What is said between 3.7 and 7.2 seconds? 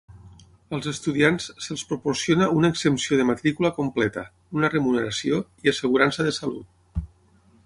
completa, una remuneració i assegurança de salut.